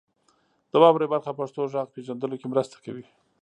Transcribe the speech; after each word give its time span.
د 0.71 0.73
واورئ 0.81 1.07
برخه 1.13 1.31
پښتو 1.39 1.61
غږ 1.73 1.87
پیژندلو 1.95 2.39
کې 2.39 2.47
مرسته 2.53 2.75
کوي. 2.85 3.05